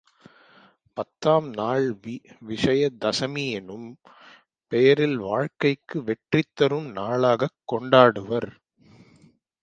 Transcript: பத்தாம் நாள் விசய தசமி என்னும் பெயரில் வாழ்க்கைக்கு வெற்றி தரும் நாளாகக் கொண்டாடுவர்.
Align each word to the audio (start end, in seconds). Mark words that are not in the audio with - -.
பத்தாம் 0.97 1.49
நாள் 1.49 1.97
விசய 2.39 2.89
தசமி 3.01 3.51
என்னும் 3.51 3.85
பெயரில் 4.71 5.17
வாழ்க்கைக்கு 5.17 6.03
வெற்றி 6.03 6.43
தரும் 6.53 6.91
நாளாகக் 6.91 7.59
கொண்டாடுவர். 7.71 8.49